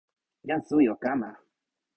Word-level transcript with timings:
jan 0.47 0.61
suwi 0.67 0.85
o 0.93 0.95
kama. 1.03 1.29